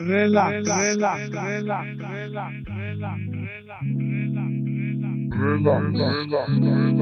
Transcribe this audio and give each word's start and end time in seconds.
relax, 0.00 0.66
relax, 0.66 1.30
relax, 1.30 1.98
relax, 1.98 2.56
relax, 2.66 2.66
relax, 2.68 3.30
Radio 5.40 5.80
B, 5.80 5.98
Radio 6.00 6.72
B, 6.72 7.00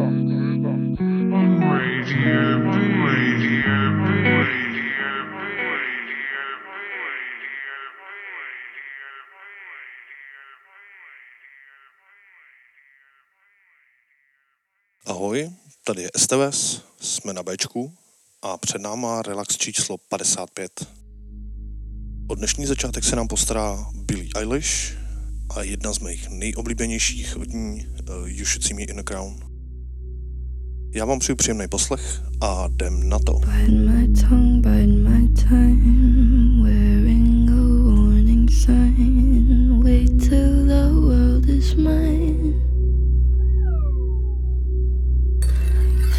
Ahoj, 15.07 15.51
tady 15.85 16.03
je 16.03 16.11
STVS, 16.17 16.83
jsme 17.01 17.33
na 17.33 17.43
Bčku 17.43 17.95
a 18.43 18.57
před 18.57 18.83
náma 18.83 19.23
relax 19.23 19.57
číslo 19.57 19.99
55. 19.99 21.08
O 22.31 22.35
dnešní 22.35 22.67
začátek 22.67 23.05
se 23.05 23.17
nám 23.17 23.29
postará 23.29 23.87
Billie 24.07 24.29
Eilish 24.37 24.97
a 25.57 25.63
jedna 25.63 25.93
z 25.93 25.99
mých 25.99 26.29
nejoblíbenějších 26.31 27.37
od 27.37 27.49
ní 27.49 27.87
uh, 28.09 28.29
You 28.29 28.45
Should 28.45 28.65
See 28.65 28.77
Me 28.77 28.83
in 28.83 29.01
a 29.01 29.03
Crown. 29.03 29.37
Já 30.95 31.05
vám 31.05 31.19
přeju 31.19 31.37
příjemný 31.37 31.69
poslech 31.69 32.23
a 32.41 32.69
jdem 32.73 33.09
na 33.09 33.19
to. 33.19 33.41
The. 33.41 33.79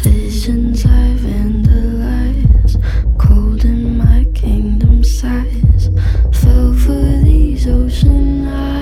Visions 0.04 0.84
I 0.84 1.16
vandalize, 1.22 2.78
cold 3.18 3.64
my 3.64 3.99
kingdom 4.40 5.04
size. 5.04 5.90
Fell 6.32 6.72
for 6.72 7.02
these 7.24 7.66
ocean 7.68 8.46
eyes. 8.48 8.80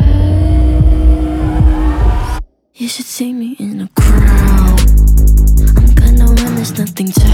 You 2.75 2.89
should 2.89 3.07
see 3.07 3.33
me 3.33 3.57
in 3.59 3.81
a 3.81 3.89
crowd. 4.01 4.81
I'm 5.79 5.95
gonna 5.95 6.27
run, 6.27 6.55
there's 6.55 6.79
nothing 6.79 7.09
to. 7.09 7.29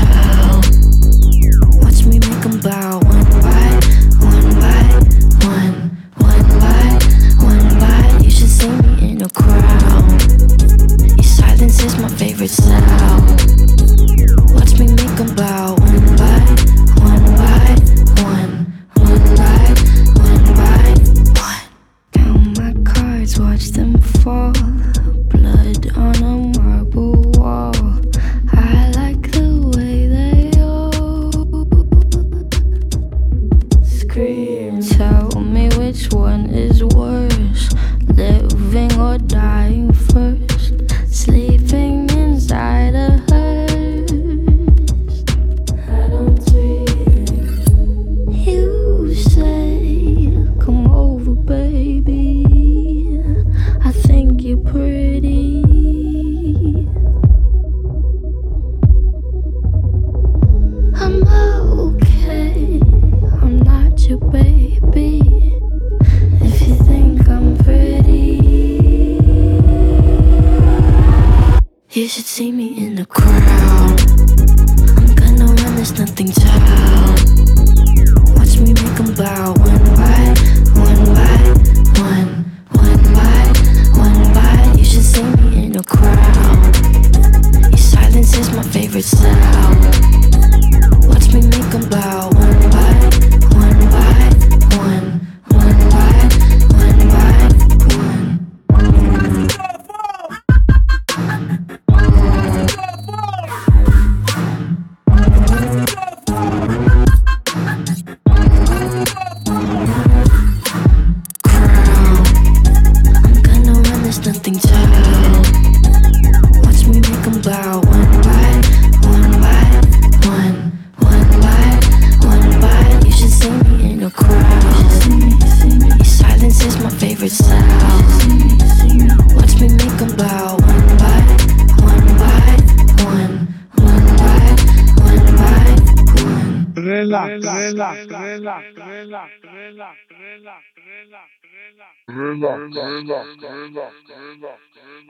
Watch 1.82 2.06
me 2.06 2.18
bow 2.64 3.00
one 3.14 3.24
by 3.44 3.68
one 4.32 4.48
by 4.62 4.84
one, 5.52 5.76
one 6.28 6.46
by 6.64 6.84
one 7.50 7.68
by. 7.82 8.00
You 8.24 8.30
should 8.30 8.52
see 8.58 8.74
me 8.84 8.92
in 9.10 9.18
a 9.22 9.28
crowd. 9.28 10.08
Your 11.18 11.28
silence 11.38 11.78
is 11.82 11.94
my 11.98 12.08
favorite 12.08 12.54
sound. 12.64 13.28
Watch 14.54 14.72
me 14.78 14.86
make 14.98 15.20
'em 15.20 15.30
bow 15.36 15.63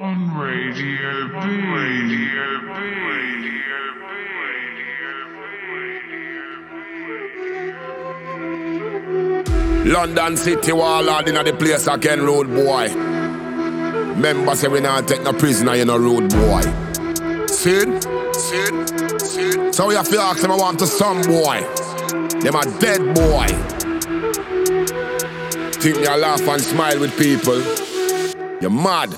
on 0.00 0.38
Radio 0.38 1.28
B, 1.28 1.34
Radio 1.72 2.60
B, 2.62 2.75
London 9.86 10.36
City 10.36 10.72
Warlord 10.72 11.28
inna 11.28 11.44
the 11.44 11.52
place 11.52 11.86
again, 11.86 12.22
road 12.25 12.48
boy. 12.48 12.88
Members 14.16 14.60
say 14.60 14.69
we 14.69 14.81
not 14.81 15.06
take 15.08 15.22
no 15.22 15.32
prisoner, 15.32 15.75
you 15.75 15.84
know, 15.84 15.96
road 15.98 16.31
boy. 16.31 16.62
Sin, 17.46 18.00
sin, 18.32 18.86
sin. 19.19 19.72
So 19.72 19.88
we 19.88 19.94
have 19.94 20.08
to 20.08 20.20
ask 20.20 20.41
them 20.41 20.52
I 20.52 20.56
want 20.56 20.78
to 20.81 20.86
some 20.86 21.22
boy. 21.22 21.60
Them 22.41 22.56
a 22.56 22.64
dead 22.81 23.14
boy. 23.14 23.84
Think 25.84 26.09
a 26.09 26.17
laugh 26.17 26.41
and 26.49 26.62
smile 26.62 26.99
with 26.99 27.15
people. 27.19 27.61
You're 28.62 28.71
mad. 28.71 29.15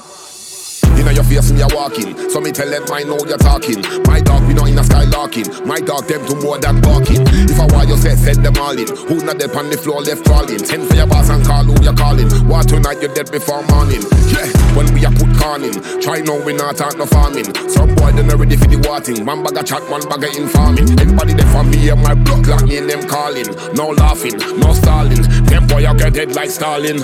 Inna 1.07 1.15
your 1.15 1.25
face 1.25 1.53
me 1.53 1.63
a 1.63 1.69
walking, 1.71 2.19
so 2.31 2.41
me 2.41 2.51
tell 2.51 2.69
them 2.69 2.83
I 2.91 3.05
know 3.05 3.17
you're 3.31 3.39
talking. 3.39 3.79
My 4.11 4.19
dog 4.19 4.43
we 4.49 4.55
not 4.55 4.67
in 4.67 4.79
a 4.79 4.83
skylarking. 4.83 5.65
My 5.65 5.79
dog 5.79 6.09
them 6.09 6.27
do 6.27 6.35
more 6.43 6.59
than 6.59 6.81
barking. 6.81 7.23
If 7.47 7.61
I 7.61 7.67
want 7.71 7.89
you 7.89 7.97
say 7.97 8.17
send 8.17 8.45
them 8.45 8.59
all 8.59 8.75
in. 8.75 8.91
Who 9.07 9.23
not 9.23 9.39
dead 9.39 9.55
on 9.55 9.71
the 9.71 9.79
floor 9.79 10.03
left 10.03 10.25
crawling? 10.25 10.59
Send 10.59 10.89
for 10.89 10.97
your 10.97 11.07
boss 11.07 11.31
and 11.31 11.47
call 11.47 11.63
who 11.63 11.79
you 11.79 11.95
calling. 11.95 12.27
Why 12.51 12.63
tonight 12.63 12.99
you're 13.01 13.15
dead 13.15 13.31
before 13.31 13.63
morning? 13.71 14.03
Yeah, 14.35 14.51
when 14.75 14.91
we 14.91 15.07
a 15.07 15.11
put 15.15 15.31
in. 15.63 15.79
Try 16.03 16.27
now 16.27 16.43
we 16.43 16.55
not 16.59 16.75
talk 16.75 16.99
no 16.99 17.07
farming. 17.07 17.55
Some 17.71 17.95
boy 17.95 18.11
they 18.11 18.27
not 18.27 18.43
ready 18.43 18.57
for 18.57 18.67
the 18.67 18.83
watering. 18.83 19.25
One 19.25 19.45
bag 19.47 19.59
of 19.59 19.65
chat, 19.65 19.87
one 19.87 20.03
bag 20.11 20.27
of 20.27 20.35
informing. 20.35 20.91
Everybody 20.99 21.35
there 21.39 21.47
for 21.55 21.63
me 21.63 21.87
and 21.87 22.03
my 22.03 22.19
blood 22.19 22.43
clock 22.43 22.67
in 22.67 22.91
them 22.91 23.07
calling. 23.07 23.47
No 23.79 23.95
laughing, 23.95 24.35
no 24.59 24.75
stalling. 24.75 25.23
Them 25.47 25.71
boy 25.71 25.87
you 25.87 25.95
get 25.95 26.15
dead 26.15 26.35
like 26.35 26.51
Stalin. 26.51 26.99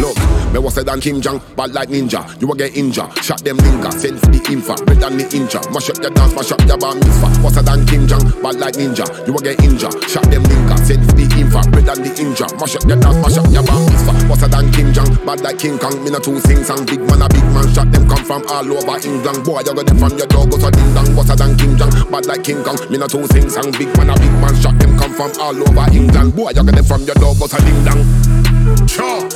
Look, 0.00 0.16
me 0.52 0.58
was 0.58 0.74
said 0.74 0.86
than 0.86 1.00
Kim 1.00 1.20
Jong, 1.20 1.40
bad 1.56 1.72
like 1.72 1.88
ninja. 1.88 2.20
You 2.40 2.48
will 2.48 2.54
get 2.54 2.76
injured. 2.76 3.10
Shot 3.22 3.42
them 3.44 3.56
linker, 3.58 3.92
send 3.92 4.20
for 4.20 4.26
the 4.30 4.40
infa, 4.50 4.74
better 4.84 5.00
than 5.00 5.16
the 5.18 5.24
inja. 5.32 5.60
Mash 5.72 5.90
up 5.90 5.98
your 6.02 6.10
dance, 6.10 6.34
mash 6.34 6.52
up 6.52 6.60
your 6.66 6.78
bar 6.78 6.94
mitzvah. 6.94 7.30
Was 7.42 7.54
said 7.54 7.66
than 7.66 7.86
Kim 7.86 8.06
Jong, 8.06 8.24
bad 8.42 8.56
like 8.60 8.74
ninja. 8.74 9.06
You 9.26 9.32
will 9.32 9.40
get 9.40 9.58
injured. 9.62 9.94
Shot 10.08 10.26
them 10.30 10.42
linker, 10.44 10.78
send 10.84 11.02
for 11.06 11.16
the 11.16 11.24
infa, 11.38 11.60
better 11.72 11.94
than 11.94 12.04
the 12.04 12.10
inja. 12.20 12.46
Mash 12.60 12.76
up 12.76 12.84
your 12.84 12.98
dance, 13.00 13.18
mash 13.24 13.38
up 13.38 13.48
your 13.50 13.64
bar 13.64 13.80
mitzvah. 13.80 14.14
Was 14.28 14.40
said 14.40 14.50
than 14.52 14.66
Kim 14.72 14.92
Jong, 14.92 15.10
bad 15.24 15.40
like 15.40 15.58
King 15.58 15.78
Kong. 15.78 15.96
Me 16.04 16.10
no 16.10 16.18
two 16.18 16.38
sing 16.44 16.62
song, 16.62 16.84
big 16.84 17.00
man 17.08 17.22
a 17.22 17.28
big 17.28 17.46
man. 17.54 17.66
Shot 17.72 17.88
them 17.90 18.04
come 18.08 18.24
from 18.24 18.42
all 18.52 18.66
over 18.66 18.96
England. 19.00 19.40
Boy, 19.44 19.62
you 19.64 19.72
got 19.72 19.86
them 19.86 19.98
from 19.98 20.12
your 20.18 20.28
dog, 20.28 20.50
go 20.50 20.56
to 20.60 20.70
ding 20.70 20.90
dong. 20.94 21.08
Was 21.16 21.30
than 21.32 21.56
Kim 21.56 21.76
Jong, 21.76 21.92
bad 22.10 22.26
like 22.26 22.44
King 22.44 22.62
Kong. 22.62 22.76
Me 22.90 22.98
no 22.98 23.06
two 23.06 23.24
sing 23.32 23.48
song, 23.48 23.72
big 23.76 23.90
man 23.96 24.10
a 24.10 24.14
big 24.18 24.34
man. 24.42 24.54
Shot 24.60 24.76
them 24.78 24.92
come 24.98 25.12
from 25.14 25.32
all 25.40 25.56
over 25.56 25.86
England. 25.94 26.36
Boy, 26.36 26.52
you 26.52 26.62
got 26.62 26.74
them 26.74 26.84
from 26.84 27.02
your 27.08 27.16
dog, 27.16 27.38
go 27.38 27.46
to 27.46 27.58
ding 27.64 27.80
dong. 27.84 28.35
Chop. 28.66 29.30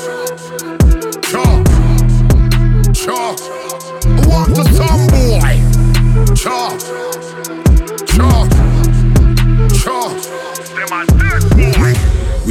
Chop. 1.23 1.65
Chop. 2.93 3.39
What 4.27 4.49
the 4.57 4.65
tomboy? 4.77 6.35
Chop. 6.35 6.81
Chop. 8.09 8.70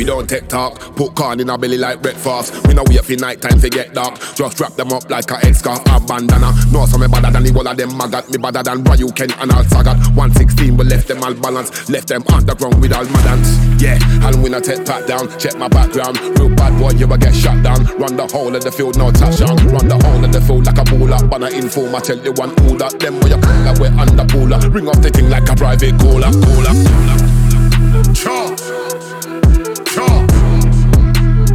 Don't 0.03 0.27
take 0.29 0.47
talk. 0.47 0.79
Put 0.95 1.15
corn 1.15 1.39
in 1.39 1.49
a 1.49 1.57
belly 1.57 1.77
like 1.77 2.01
breakfast. 2.01 2.67
We 2.67 2.73
no 2.73 2.83
wait 2.87 3.03
for 3.03 3.15
night 3.15 3.41
time 3.41 3.59
to 3.59 3.69
get 3.69 3.93
dark. 3.93 4.19
Just 4.35 4.59
wrap 4.59 4.73
them 4.73 4.93
up 4.93 5.09
like 5.09 5.29
a 5.31 5.35
headscarf 5.35 5.81
a 5.85 5.99
bandana. 6.05 6.53
No, 6.71 6.85
so 6.85 6.97
me 6.97 7.07
better 7.07 7.31
than 7.31 7.43
the 7.43 7.51
whole 7.51 7.67
of 7.67 7.77
them 7.77 7.97
maggot. 7.97 8.29
Me 8.29 8.37
better 8.37 8.63
than 8.63 8.83
Ryu 8.83 9.11
Ken 9.11 9.31
and 9.39 9.51
all 9.51 9.63
Sagat. 9.63 9.97
116, 10.15 10.77
but 10.77 10.85
left 10.87 11.07
them 11.07 11.23
all 11.23 11.33
balanced. 11.33 11.89
Left 11.89 12.07
them 12.07 12.23
underground 12.33 12.81
with 12.81 12.93
all 12.93 13.05
madans. 13.05 13.49
Yeah, 13.81 13.99
and 14.27 14.41
we 14.43 14.49
not 14.49 14.63
take 14.63 14.85
pat 14.85 15.07
down. 15.07 15.27
Check 15.39 15.57
my 15.57 15.67
background. 15.67 16.17
Real 16.39 16.49
bad 16.55 16.79
boy, 16.79 16.91
you 16.91 17.07
will 17.07 17.17
get 17.17 17.35
shot 17.35 17.61
down. 17.63 17.85
Run 17.97 18.15
the 18.15 18.27
whole 18.27 18.55
of 18.55 18.63
the 18.63 18.71
field, 18.71 18.97
no 18.97 19.11
touchdown. 19.11 19.57
Run 19.67 19.87
the 19.87 19.97
whole 19.97 20.23
of 20.23 20.31
the 20.31 20.41
field 20.41 20.65
like 20.65 20.77
a 20.77 20.83
bowler. 20.83 21.19
Banner 21.27 21.49
info, 21.49 21.85
I 21.95 21.99
tell 21.99 22.17
you 22.17 22.31
one 22.33 22.55
that. 22.79 22.99
Them 22.99 23.19
boy, 23.19 23.27
you 23.27 23.37
pull 23.37 23.63
that 23.63 23.79
way 23.79 23.89
under 23.89 24.25
cooler. 24.25 24.59
Ring 24.69 24.87
off 24.87 25.01
the 25.01 25.09
thing 25.09 25.29
like 25.29 25.47
a 25.49 25.55
private 25.55 25.97
caller. 25.99 26.31
Caller. 26.31 26.73
Sure. 28.15 29.08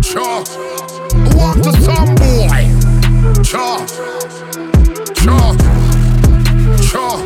Sure. 0.04 0.44
Want 1.34 1.64
the 1.64 1.72
some 1.80 2.14
boy. 2.20 2.62
Sure. 3.42 3.80
Sure. 5.16 5.54
Sure. 6.78 7.18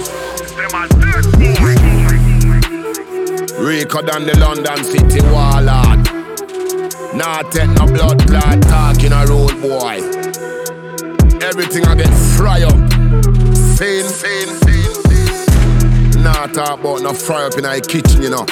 Rico 3.61 4.01
than 4.03 4.27
the 4.27 4.39
London 4.39 4.85
City 4.85 5.21
warlord. 5.27 6.07
Nah, 7.15 7.43
take 7.51 7.69
no 7.71 7.87
blood 7.87 8.27
clot 8.29 8.63
talking 8.63 9.13
a 9.13 9.27
road 9.27 9.61
boy. 9.61 9.99
Everything 11.45 11.85
I 11.85 11.97
get 11.97 12.15
fry 12.37 12.63
up. 12.63 12.79
Sin, 13.57 14.05
sin, 14.05 14.49
sin. 14.63 16.23
Nah, 16.23 16.47
talk 16.47 16.79
about 16.81 17.03
no 17.03 17.13
fry 17.13 17.45
up 17.45 17.59
in 17.59 17.65
a 17.65 17.81
kitchen, 17.81 18.23
you 18.23 18.31
know. 18.31 18.47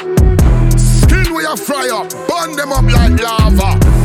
Skin 0.76 1.32
we 1.32 1.44
a 1.44 1.56
fry 1.56 1.88
up, 1.90 2.10
burn 2.28 2.56
them 2.56 2.72
up 2.72 2.84
like 2.84 3.20
lava. 3.20 3.95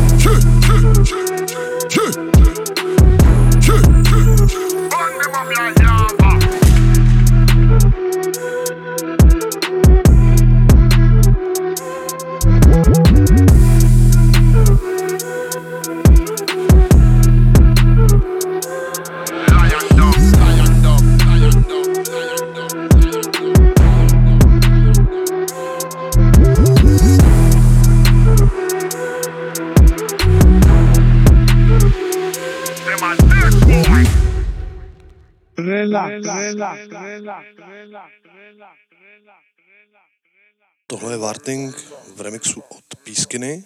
Tohle 40.87 41.13
je 41.13 41.17
Warting 41.17 41.75
v 42.15 42.21
remixu 42.21 42.61
od 42.61 42.83
Pískiny 43.03 43.63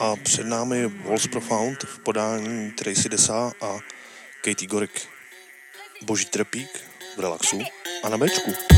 a 0.00 0.16
před 0.16 0.46
námi 0.46 0.78
je 0.78 0.88
Walls 0.88 1.26
Profound 1.26 1.82
v 1.82 1.98
podání 1.98 2.70
Tracy 2.70 3.08
Desa 3.08 3.52
a 3.62 3.78
Katie 4.44 4.68
Gorik. 4.68 5.08
Boží 6.02 6.24
trepík 6.24 6.84
v 7.16 7.20
relaxu 7.20 7.58
a 8.04 8.08
na 8.08 8.18
Bčku. 8.18 8.75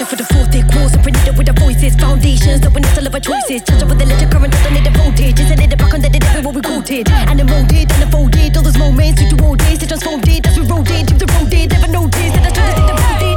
Watch 0.00 0.08
for 0.08 0.16
the 0.16 0.24
four 0.32 0.46
thick 0.46 0.64
walls, 0.72 0.94
impregnated 0.94 1.36
with 1.36 1.46
the 1.46 1.52
voices, 1.52 1.94
foundations, 1.94 2.62
that 2.62 2.72
we 2.72 2.80
need 2.80 2.88
to 2.96 3.12
our 3.12 3.20
choices. 3.20 3.60
Charge 3.68 3.82
up 3.82 3.88
with 3.90 3.98
the 3.98 4.04
electric 4.04 4.30
current, 4.30 4.54
alternating 4.54 4.94
voltage. 4.94 5.38
Isn't 5.38 5.60
it 5.60 5.68
the 5.68 5.76
back 5.76 5.92
on 5.92 6.00
that 6.00 6.12
did 6.12 6.24
what 6.42 6.54
we 6.54 6.62
quoted? 6.62 7.10
And 7.28 7.38
the 7.38 7.44
molded, 7.44 7.92
and 7.92 8.00
the 8.00 8.08
folded, 8.08 8.56
all 8.56 8.62
those 8.62 8.78
moments, 8.78 9.20
do 9.28 9.36
all 9.44 9.56
days, 9.56 9.78
they 9.78 9.86
transformed 9.86 10.26
it, 10.26 10.46
as 10.46 10.58
we 10.58 10.64
rode 10.64 10.88
it, 10.88 11.06
the 11.18 11.26
road 11.36 11.52
it, 11.52 11.68
never 11.68 11.92
noticed 11.92 12.32
that 12.32 12.48
I 12.48 12.50
tried 12.50 12.68
to 12.68 12.74
think 12.80 12.88
the 12.88 12.96
road 12.96 13.29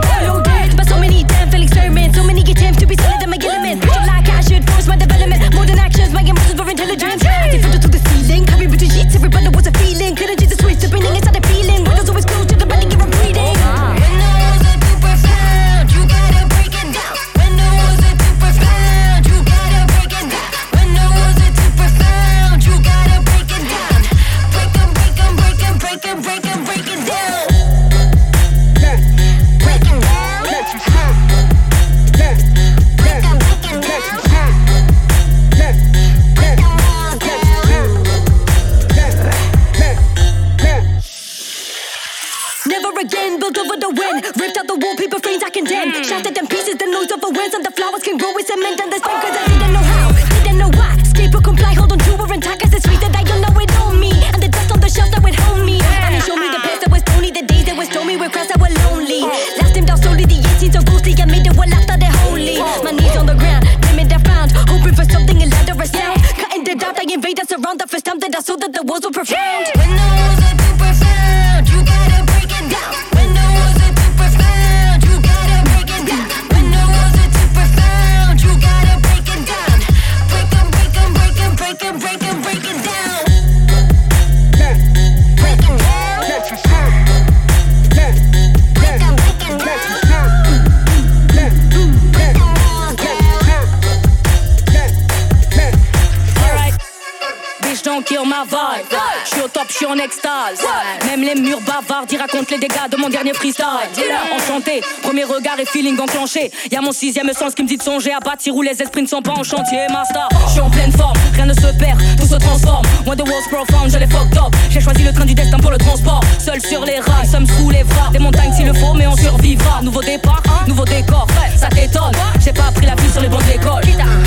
mon 106.83 106.91
sixième 106.91 107.31
sens 107.33 107.55
qui 107.55 107.63
me 107.63 107.67
dit 107.67 107.77
de 107.77 107.81
songer 107.81 108.11
à 108.13 108.19
bâtir 108.19 108.53
où 108.55 108.61
les 108.61 108.81
esprits 108.81 109.01
ne 109.01 109.07
sont 109.07 109.21
pas 109.21 109.31
en 109.31 109.43
chantier. 109.43 109.79
Master, 109.91 110.27
j'suis 110.49 110.59
en 110.59 110.69
pleine 110.69 110.91
forme, 110.91 111.17
rien 111.33 111.45
ne 111.45 111.53
se 111.53 111.67
perd, 111.77 111.97
tout 112.19 112.27
se 112.27 112.35
transforme. 112.35 112.85
Moi 113.05 113.15
de 113.15 113.23
walls 113.23 113.49
profound, 113.49 113.91
je 113.91 113.97
les 113.97 114.07
fucked 114.07 114.37
up. 114.37 114.53
J'ai 114.69 114.81
choisi 114.81 115.03
le 115.03 115.13
train 115.13 115.25
du 115.25 115.33
destin 115.33 115.57
pour 115.59 115.71
le 115.71 115.77
transport. 115.77 116.21
Seul 116.39 116.61
sur 116.61 116.83
les 116.83 116.99
rails, 116.99 117.27
sommes 117.27 117.47
sous 117.47 117.69
les 117.69 117.83
bras. 117.83 118.09
Des 118.11 118.19
montagnes 118.19 118.53
s'il 118.53 118.67
le 118.67 118.73
faut, 118.73 118.93
mais 118.93 119.07
on 119.07 119.15
survivra. 119.15 119.81
Nouveau 119.81 120.01
départ, 120.01 120.43
nouveau 120.67 120.85
décor. 120.85 121.27
Ça 121.55 121.67
t'étonne, 121.67 122.11
j'ai 122.43 122.53
pas 122.53 122.67
appris 122.67 122.85
la 122.85 122.95
vie 122.95 123.11
sur 123.11 123.21
les 123.21 123.29
bancs 123.29 123.41
de 123.41 124.22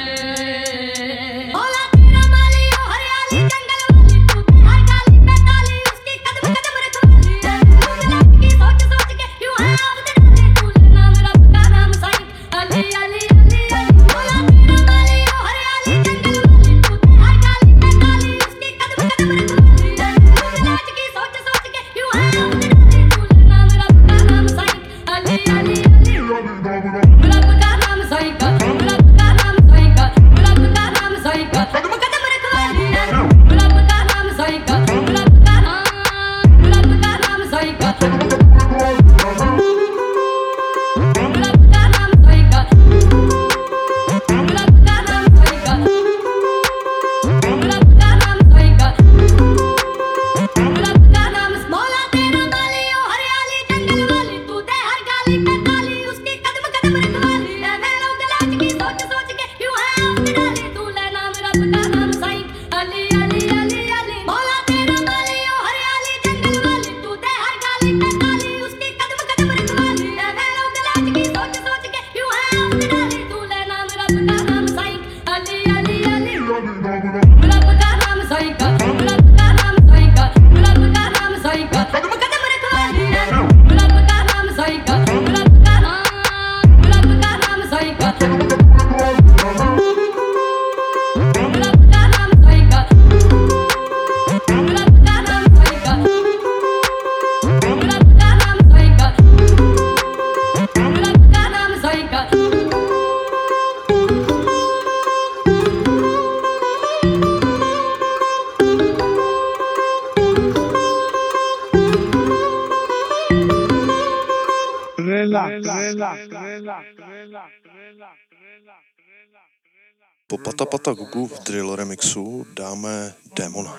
Po 120.24 120.38
Patapata 120.38 120.92
Gugu 120.96 121.26
v 121.26 121.38
Drill 121.44 121.76
remixu 121.76 122.46
dáme 122.56 123.12
Démona. 123.36 123.76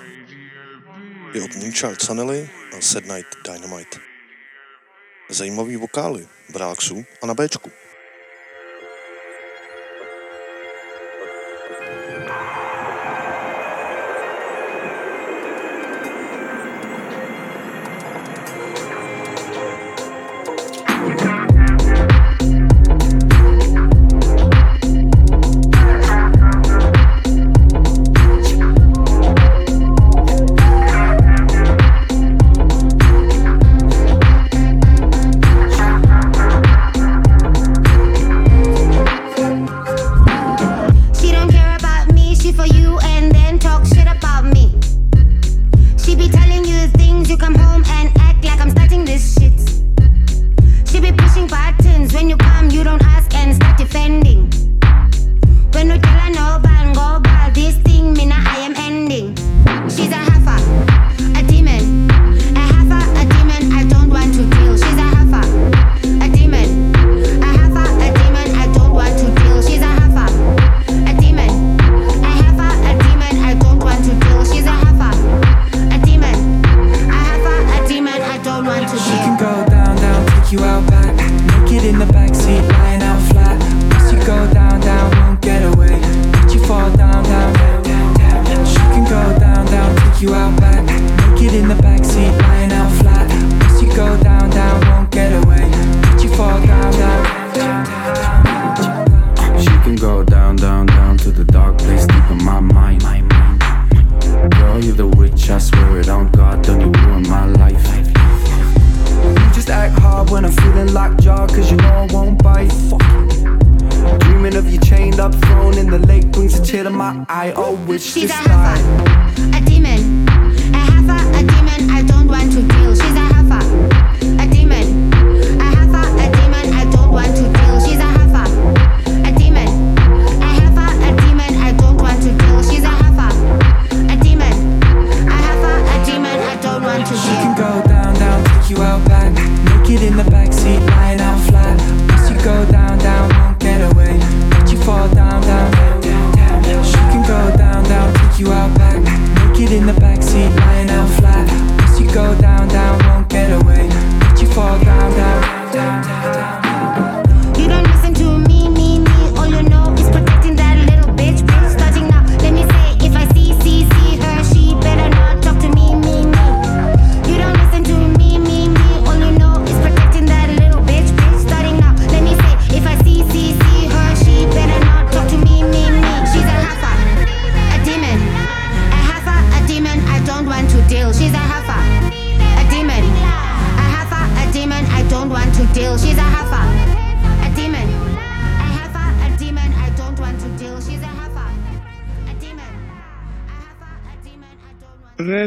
Je 1.33 1.41
od 1.41 1.55
Moonchild 1.55 2.01
Sunnelly 2.01 2.49
a 2.77 2.81
Sad 2.81 3.05
Night 3.05 3.27
Dynamite. 3.41 3.97
Zajímavý 5.29 5.75
vokály 5.77 6.27
v 6.53 6.55
relaxu 6.55 7.05
a 7.21 7.25
na 7.25 7.33
Bčku. 7.33 7.84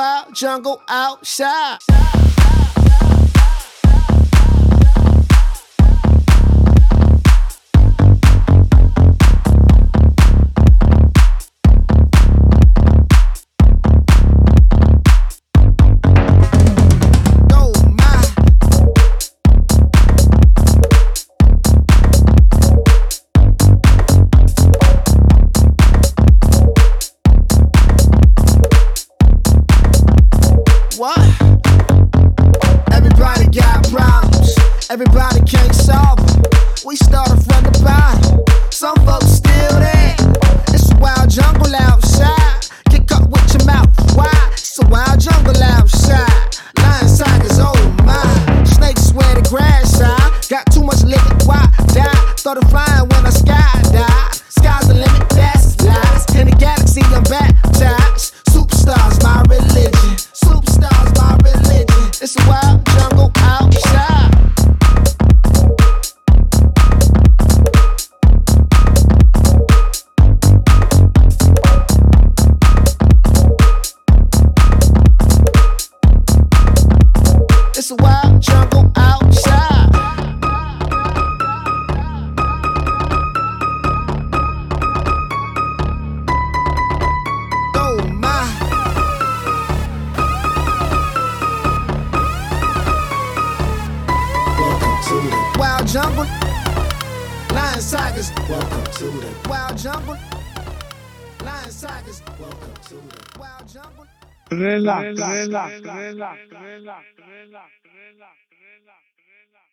wild 0.00 0.32
jungle 0.34 0.80
outside. 0.88 1.99
Everybody 34.90 35.29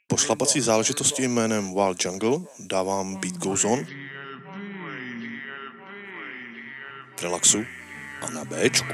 Po 0.07 0.17
šlapací 0.17 0.61
záležitosti 0.61 1.23
jménem 1.27 1.73
Wild 1.73 2.05
Jungle 2.05 2.39
dávám 2.59 3.15
Beat 3.15 3.37
Goes 3.37 3.65
On, 3.65 3.85
relaxu 7.21 7.65
a 8.21 8.29
na 8.29 8.45
Bčku. 8.45 8.93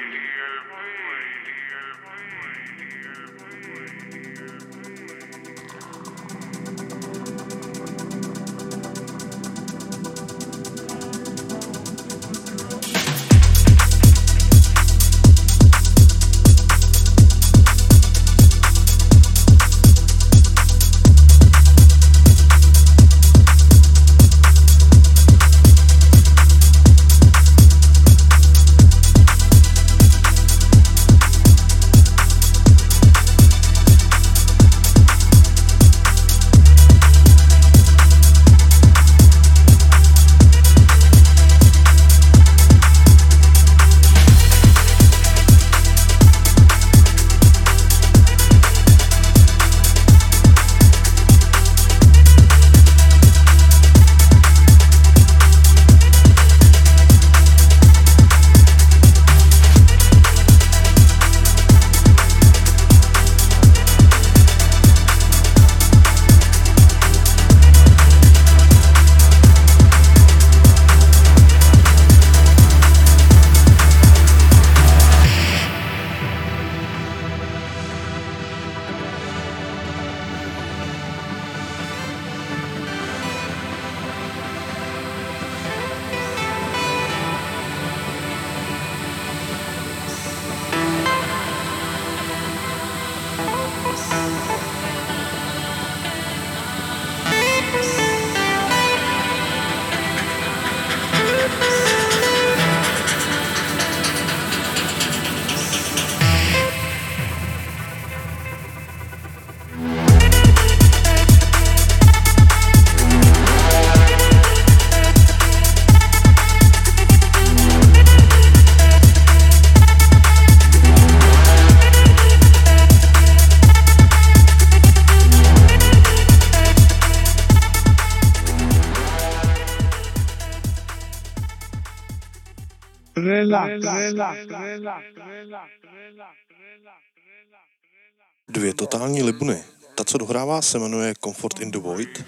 Dvě 138.47 138.73
totální 138.73 139.23
libuny. 139.23 139.63
Ta, 139.95 140.03
co 140.03 140.17
dohrává, 140.17 140.61
se 140.61 140.79
jmenuje 140.79 141.13
Comfort 141.23 141.59
in 141.59 141.71
the 141.71 141.77
Void 141.77 142.25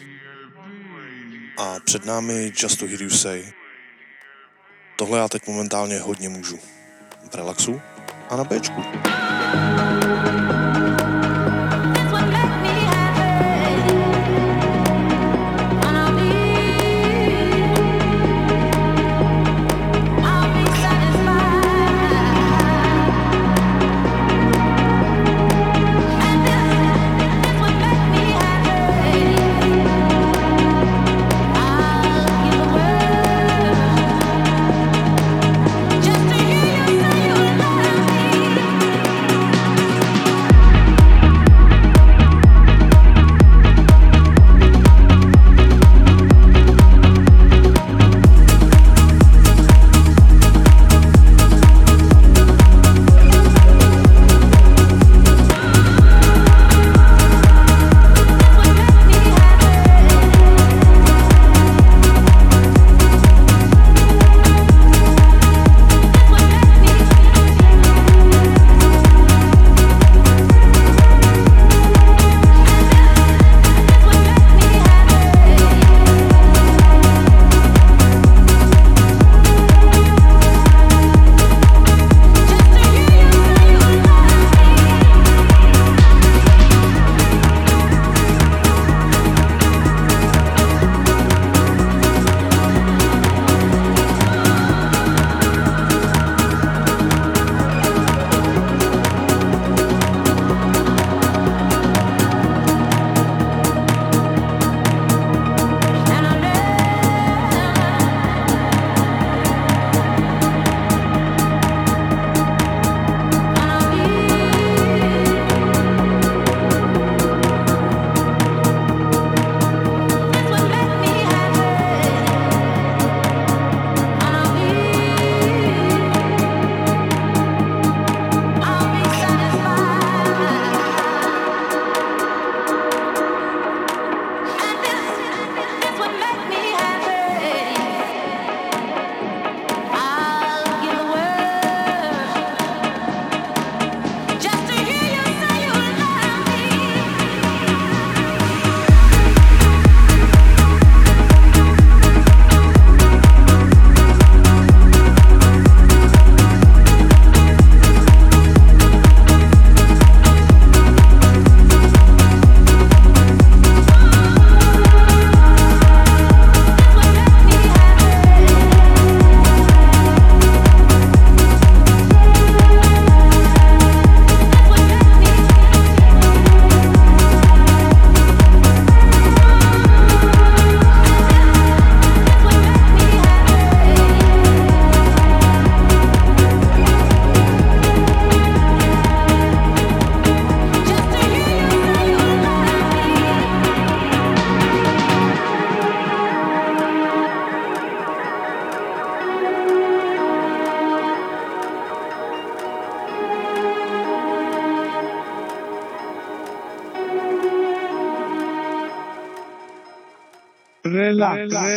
a 1.57 1.79
před 1.85 2.05
námi 2.05 2.51
Just 2.61 2.79
to 2.79 2.87
Hear 2.87 3.01
You 3.01 3.09
Say. 3.09 3.43
Tohle 4.97 5.19
já 5.19 5.27
teď 5.27 5.47
momentálně 5.47 5.99
hodně 5.99 6.29
můžu. 6.29 6.59
V 7.31 7.35
relaxu 7.35 7.81
a 8.29 8.35
na 8.35 8.43
Bčku. 8.43 8.83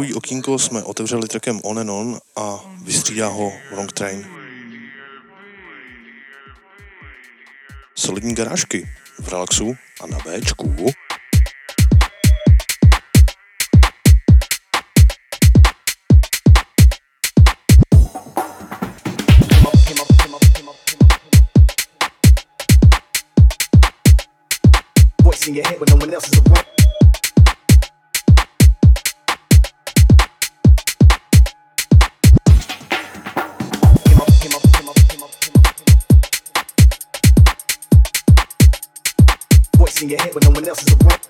Garážkový 0.00 0.14
okýnko 0.14 0.58
jsme 0.58 0.82
otevřeli 0.82 1.28
trackem 1.28 1.60
On 1.64 1.78
and 1.78 1.90
On 1.90 2.20
a 2.36 2.60
vystřídá 2.84 3.28
ho 3.28 3.52
Wrong 3.70 3.92
Train. 3.92 4.26
Solidní 7.94 8.34
garážky 8.34 8.88
v 9.20 9.28
relaxu 9.28 9.76
a 10.00 10.06
na 10.06 10.18
Bčku. 10.18 10.74
In 25.48 25.56
your 25.56 25.64
head 25.64 25.80
when 25.80 25.88
no 25.88 26.04
one 26.04 26.14
else 26.14 26.28
is 26.28 26.38
around. 26.38 26.79
In 40.02 40.08
your 40.08 40.20
head 40.20 40.34
when 40.34 40.42
no 40.44 40.50
one 40.50 40.66
else 40.68 40.82
is 40.82 40.94
around. 40.94 41.29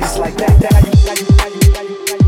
It's 0.00 0.16
like 0.16 0.36
that, 0.36 0.60
that, 0.60 0.70
that, 0.70 0.84
that, 0.84 1.16
that, 1.16 1.74
that, 1.74 2.06
that, 2.06 2.18
that. 2.20 2.27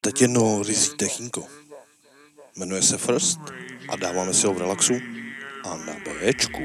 Teď 0.00 0.20
jedno 0.20 0.62
rizí 0.62 0.96
techínko. 0.96 1.46
Jmenuje 2.56 2.82
se 2.82 2.98
First 2.98 3.40
a 3.88 3.96
dáváme 3.96 4.34
si 4.34 4.46
ho 4.46 4.54
v 4.54 4.58
relaxu 4.58 4.94
a 5.64 5.76
na 5.76 5.94
Bčku. 5.94 6.62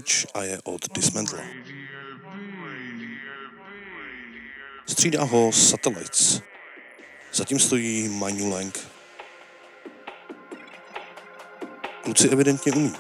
Knowledge 0.05 0.27
a 0.35 0.43
je 0.43 0.59
od 0.65 0.93
Dismantle. 0.95 1.45
Střídá 4.87 5.25
ho 5.25 5.53
Satellites. 5.53 6.41
Zatím 7.33 7.59
stojí 7.59 8.09
Lang. 8.51 8.79
Kluci 12.03 12.29
evidentně 12.29 12.73
umí 12.73 12.93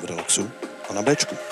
v 0.00 0.04
relaxu 0.04 0.50
a 0.90 0.92
na 0.92 1.02
Bčku. 1.02 1.51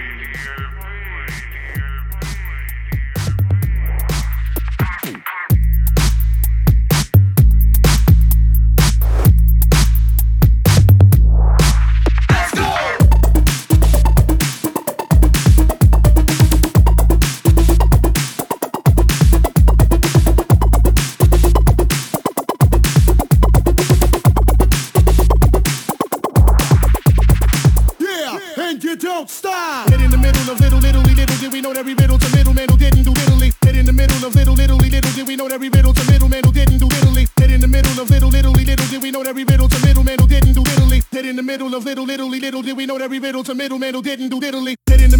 middleman 32.53 32.69
who 32.69 32.77
didn't 32.77 33.03
do 33.03 33.13
diddly. 33.13 33.53
Hit 33.63 33.75
in 33.75 33.85
the 33.85 33.93
middle 33.93 34.25
of 34.25 34.35
little, 34.35 34.53
little, 34.53 34.77
little, 34.77 35.11
did 35.11 35.27
we 35.27 35.35
know 35.35 35.47
every 35.47 35.69
riddle 35.69 35.93
to 35.93 36.11
middleman 36.11 36.43
who 36.43 36.51
didn't 36.51 36.77
do 36.79 36.87
diddly. 36.87 37.27
Hit 37.39 37.51
in 37.51 37.61
the 37.61 37.67
middle 37.67 37.99
of 37.99 38.09
little, 38.09 38.29
little, 38.29 38.51
little, 38.51 38.87
did 38.87 39.01
we 39.01 39.11
know 39.11 39.21
every 39.21 39.43
riddle 39.43 39.69
to 39.69 39.79
middleman 39.85 40.19
who 40.19 40.27
didn't 40.27 40.53
do 40.53 40.63
diddly. 40.63 41.03
Hit 41.11 41.25
in 41.25 41.35
the 41.35 41.43
middle 41.43 41.73
of 41.73 41.85
little, 41.85 42.05
little, 42.05 42.29
little, 42.29 42.61
did 42.61 42.77
we 42.77 42.85
know 42.85 42.97
every 42.97 43.19
riddle 43.19 43.43
to 43.43 43.55
middleman 43.55 43.93
who 43.93 44.01
didn't 44.01 44.29
do 44.29 44.39
diddly. 44.39 44.75
Hit 44.85 45.01
in 45.01 45.11
the 45.11 45.17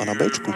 analítico. 0.00 0.50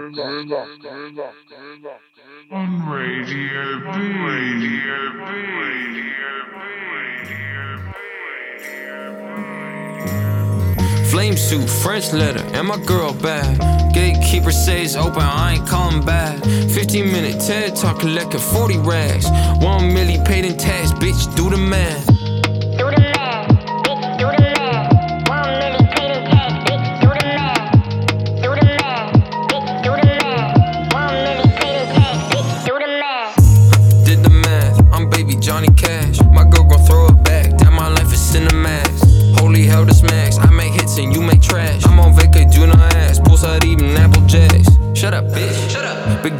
On 0.00 0.16
Radio 2.88 3.80
B. 3.80 3.86
Radio 4.24 4.96
B. 5.20 5.30
Flame 11.10 11.36
suit, 11.36 11.68
French 11.68 12.14
letter, 12.14 12.42
and 12.54 12.66
my 12.68 12.78
girl 12.86 13.12
bad. 13.12 13.92
Gatekeeper 13.92 14.52
says 14.52 14.96
open, 14.96 15.20
I 15.20 15.56
ain't 15.56 15.68
calling 15.68 16.02
back. 16.02 16.42
15 16.44 17.12
minute 17.12 17.38
TED 17.38 17.76
talk, 17.76 17.98
collecting 18.00 18.40
40 18.40 18.78
rags. 18.78 19.26
One 19.62 19.90
milli 19.90 20.24
paid 20.24 20.46
in 20.46 20.56
tax, 20.56 20.92
bitch, 20.92 21.36
do 21.36 21.50
the 21.50 21.58
math. 21.58 22.19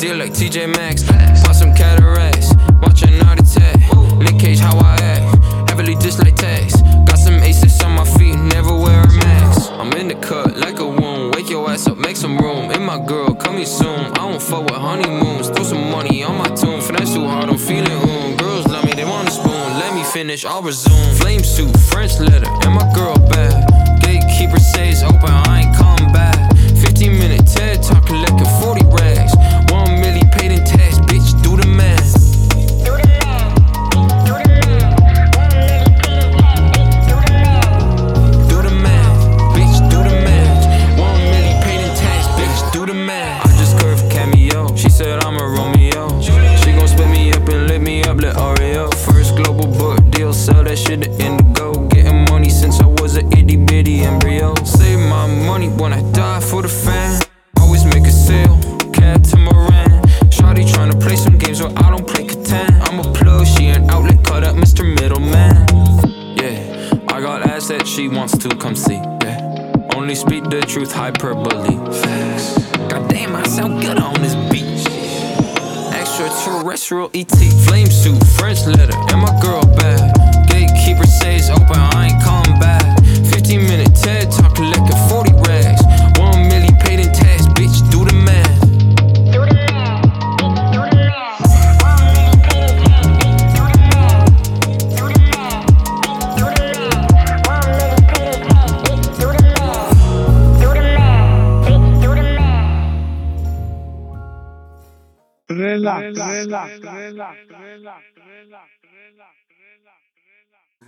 Deal 0.00 0.16
like 0.16 0.32
TJ 0.32 0.74
Maxx. 0.76 1.02
Pop 1.42 1.54
some 1.54 1.74
cataracts. 1.74 2.54
Watch 2.80 3.02
a 3.02 3.10
naughty 3.10 3.42
attack. 3.42 3.76
Nick 4.18 4.38
Cage, 4.38 4.58
how 4.58 4.78
I 4.78 4.94
act. 4.94 5.68
Heavily 5.68 5.94
dislike 5.96 6.36
tax. 6.36 6.80
Got 7.04 7.18
some 7.18 7.34
aces 7.42 7.82
on 7.82 7.92
my 7.92 8.04
feet, 8.04 8.36
never 8.36 8.74
wear 8.74 9.02
a 9.02 9.12
mask. 9.18 9.70
I'm 9.72 9.92
in 9.92 10.08
the 10.08 10.14
cut 10.14 10.56
like 10.56 10.78
a 10.78 10.86
wound. 10.86 11.34
Wake 11.34 11.50
your 11.50 11.70
ass 11.70 11.86
up, 11.86 11.98
make 11.98 12.16
some 12.16 12.38
room. 12.38 12.70
And 12.70 12.84
my 12.84 12.98
girl, 13.04 13.34
coming 13.34 13.66
soon. 13.66 14.00
I 14.12 14.30
don't 14.30 14.40
fuck 14.40 14.64
with 14.64 14.80
honeymoons. 14.80 15.50
Throw 15.50 15.64
some 15.64 15.90
money 15.90 16.22
on 16.24 16.38
my 16.38 16.48
tune. 16.54 16.80
Finesse 16.80 17.12
too 17.12 17.26
hard, 17.26 17.50
I'm 17.50 17.58
feeling 17.58 17.92
um. 17.92 18.36
Girls 18.38 18.66
love 18.68 18.84
me, 18.84 18.92
they 18.92 19.04
want 19.04 19.28
a 19.28 19.32
spoon. 19.32 19.68
Let 19.82 19.94
me 19.94 20.02
finish, 20.04 20.46
I'll 20.46 20.62
resume. 20.62 21.14
Flame 21.16 21.44
suit, 21.44 21.76
French 21.92 22.18
letter, 22.18 22.50
and 22.64 22.74
my 22.74 22.90
girl 22.94 23.16
bad. 23.28 24.00
Gatekeeper 24.00 24.60
says 24.60 25.02
open, 25.02 25.30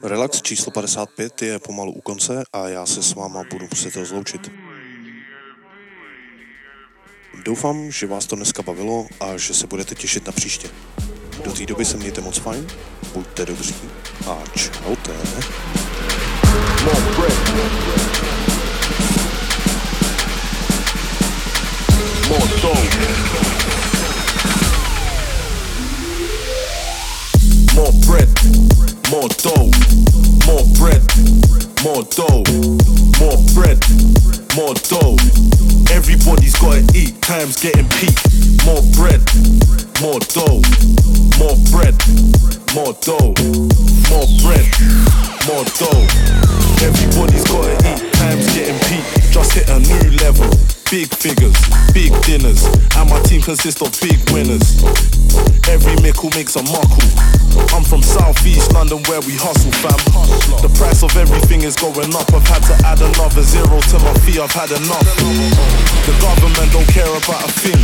Relax, 0.02 0.42
číslo 0.42 0.72
55 0.72 1.42
je 1.42 1.58
pomalu 1.58 1.92
u 1.92 2.00
konce 2.00 2.42
a 2.52 2.68
já 2.68 2.86
se 2.86 3.02
s 3.02 3.14
váma 3.14 3.44
budu 3.50 3.68
muset 3.70 3.96
rozloučit. 3.96 4.50
Doufám, 7.44 7.90
že 7.90 8.06
vás 8.06 8.26
to 8.26 8.36
dneska 8.36 8.62
bavilo 8.62 9.06
a 9.20 9.36
že 9.36 9.54
se 9.54 9.66
budete 9.66 9.94
těšit 9.94 10.26
na 10.26 10.32
příště. 10.32 10.68
Do 11.44 11.52
té 11.52 11.66
doby 11.66 11.84
se 11.84 11.96
mějte 11.96 12.20
moc 12.20 12.38
fajn, 12.38 12.66
buďte 13.12 13.46
dobří 13.46 13.74
a 14.28 14.42
čaute. 14.56 15.12
More 16.84 17.00
bread, 17.16 17.42
more 27.74 27.92
breath, 28.04 28.32
more 29.10 29.28
dough, 29.40 29.70
more 30.46 30.64
bread, 30.76 31.02
more 31.82 32.02
dough, 32.04 32.44
more 33.18 33.38
bread, 33.54 33.78
more 34.56 34.74
dough. 34.88 35.16
Everybody's 35.90 36.54
gotta 36.56 36.84
eat, 36.94 37.20
time's 37.22 37.60
getting 37.60 37.88
peak. 38.00 38.16
More 38.64 38.82
bread, 38.92 39.22
more 40.00 40.20
dough, 40.20 40.60
more 41.38 41.56
bread, 41.72 41.96
more 42.74 42.92
dough, 43.00 43.32
more 44.10 44.28
bread, 44.42 44.66
more 45.48 45.64
dough. 45.78 46.06
Everybody's 46.84 47.44
gotta 47.44 47.76
eat, 47.88 48.12
time's 48.14 48.46
getting 48.54 48.78
peak. 48.88 49.04
Just 49.30 49.52
hit 49.54 49.68
a 49.68 49.78
new 49.78 50.16
level. 50.18 50.81
Big 50.92 51.08
figures, 51.08 51.56
big 51.94 52.12
dinners, 52.20 52.66
and 53.00 53.08
my 53.08 53.18
team 53.22 53.40
consists 53.40 53.80
of 53.80 53.88
big 54.04 54.20
winners. 54.28 54.84
Every 55.66 55.96
mickle 56.02 56.28
makes 56.36 56.54
a 56.56 56.62
muckle. 56.68 57.08
I'm 57.72 57.82
from 57.82 58.02
Southeast 58.02 58.74
London 58.74 59.00
where 59.08 59.24
we 59.24 59.32
hustle, 59.32 59.72
fam. 59.80 59.96
The 60.60 60.68
price 60.76 61.02
of 61.02 61.16
everything 61.16 61.62
is 61.62 61.76
going 61.76 62.12
up. 62.12 62.28
I've 62.34 62.44
had 62.44 62.60
to 62.68 62.76
add 62.84 63.00
another 63.00 63.40
zero 63.40 63.80
to 63.80 63.96
my 64.04 64.12
fee. 64.20 64.36
I've 64.36 64.52
had 64.52 64.68
enough. 64.68 65.08
The 66.04 66.12
government 66.20 66.68
don't 66.76 66.88
care 66.92 67.08
about 67.08 67.40
a 67.40 67.52
thing. 67.56 67.80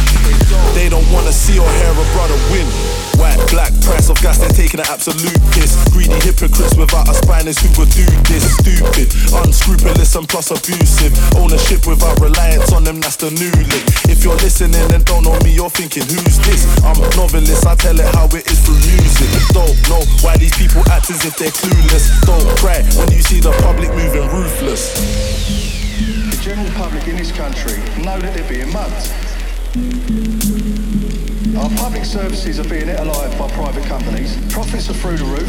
They 0.76 0.90
don't 0.90 1.08
wanna 1.10 1.32
see 1.32 1.58
or 1.58 1.70
hear 1.80 1.88
a 1.88 2.06
brother 2.12 2.36
win. 2.52 2.68
White, 3.18 3.42
black, 3.50 3.74
price 3.82 4.08
of 4.08 4.16
gas, 4.22 4.38
they're 4.38 4.54
taking 4.54 4.78
an 4.78 4.86
absolute 4.86 5.42
piss. 5.50 5.74
Greedy 5.90 6.14
hypocrites 6.22 6.78
without 6.78 7.10
a 7.10 7.14
spine 7.14 7.48
is 7.48 7.58
who 7.58 7.66
would 7.74 7.90
do 7.90 8.06
this. 8.30 8.46
Stupid, 8.62 9.10
unscrupulous 9.42 10.14
and 10.14 10.28
plus 10.28 10.54
abusive. 10.54 11.10
Ownership 11.34 11.86
without 11.86 12.20
reliance 12.20 12.72
on 12.72 12.84
them, 12.84 13.00
that's 13.00 13.16
the 13.16 13.30
new 13.34 13.50
lick. 13.66 13.82
If 14.06 14.22
you're 14.22 14.38
listening 14.38 14.86
and 14.94 15.04
don't 15.04 15.24
know 15.24 15.34
me, 15.42 15.50
you're 15.50 15.70
thinking, 15.70 16.06
who's 16.06 16.38
this? 16.46 16.62
I'm 16.86 16.94
a 17.02 17.10
novelist, 17.18 17.66
I 17.66 17.74
tell 17.74 17.98
it 17.98 18.06
how 18.14 18.30
it 18.30 18.46
is 18.46 18.62
through 18.62 18.78
music. 18.86 19.28
Don't 19.50 19.74
know 19.90 20.02
why 20.22 20.36
these 20.38 20.54
people 20.54 20.86
act 20.86 21.10
as 21.10 21.24
if 21.26 21.34
they're 21.36 21.50
clueless. 21.50 22.14
Don't 22.22 22.46
cry 22.58 22.86
when 22.94 23.10
you 23.10 23.22
see 23.22 23.40
the 23.40 23.50
public 23.66 23.90
moving 23.98 24.30
ruthless. 24.30 24.94
The 26.30 26.38
general 26.40 26.70
public 26.78 27.08
in 27.08 27.16
this 27.16 27.32
country 27.32 27.82
know 27.98 28.18
that 28.22 28.30
they're 28.34 28.48
being 28.48 28.72
mugged. 28.72 29.10
Public 31.88 32.04
services 32.04 32.60
are 32.60 32.68
being 32.68 32.82
eaten 32.82 32.96
alive 33.08 33.38
by 33.38 33.50
private 33.52 33.82
companies. 33.84 34.36
Profits 34.52 34.90
are 34.90 34.92
through 34.92 35.16
the 35.16 35.24
roof. 35.24 35.48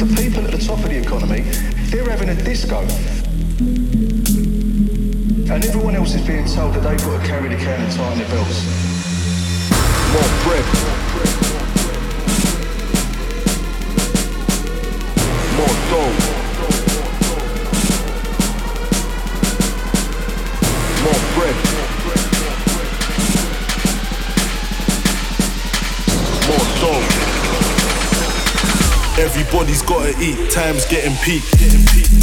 The 0.00 0.06
people 0.20 0.44
at 0.44 0.50
the 0.50 0.58
top 0.58 0.80
of 0.80 0.90
the 0.90 0.98
economy, 0.98 1.42
they're 1.92 2.10
having 2.10 2.30
a 2.30 2.34
disco. 2.34 2.80
And 5.54 5.64
everyone 5.64 5.94
else 5.94 6.16
is 6.16 6.26
being 6.26 6.46
told 6.46 6.74
that 6.74 6.80
they've 6.80 6.98
got 6.98 7.22
to 7.22 7.28
carry 7.28 7.48
the 7.48 7.58
can 7.58 7.80
and 7.80 7.92
tighten 7.92 8.18
their 8.18 8.28
belts. 8.28 8.66
More 10.12 10.28
bread. 10.42 10.91
Everybody's 29.34 29.80
gotta 29.80 30.10
eat, 30.20 30.50
time's 30.50 30.84
getting 30.84 31.16
peak. 31.24 31.42
Just 31.56 32.21